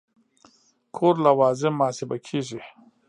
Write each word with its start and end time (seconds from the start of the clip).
کور 0.95 1.15
لوازم 1.25 1.73
محاسبه 1.79 2.17
کېږي. 2.27 2.59